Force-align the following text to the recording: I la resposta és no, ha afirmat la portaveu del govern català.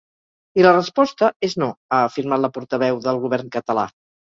I 0.61 0.65
la 0.65 0.71
resposta 0.75 1.29
és 1.49 1.57
no, 1.65 1.69
ha 1.93 2.03
afirmat 2.09 2.45
la 2.49 2.55
portaveu 2.59 3.03
del 3.09 3.25
govern 3.29 3.59
català. 3.61 3.91